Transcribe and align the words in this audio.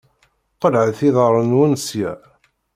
Qelɛet 0.61 0.99
iḍaṛṛen-nwen 1.07 1.71
sya! 1.87 2.11